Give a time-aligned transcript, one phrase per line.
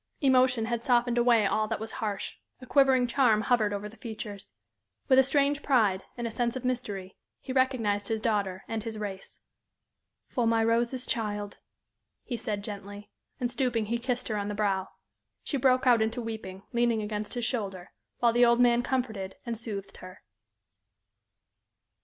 [0.19, 4.55] Emotion had softened away all that was harsh; a quivering charm hovered over the features.
[5.07, 8.97] With a strange pride, and a sense of mystery, he recognized his daughter and his
[8.97, 9.41] race.
[10.27, 11.59] "For my Rose's child,"
[12.23, 14.87] he said, gently, and, stooping, he kissed her on the brow.
[15.43, 19.55] She broke out into weeping, leaning against his shoulder, while the old man comforted and
[19.55, 20.23] soothed her.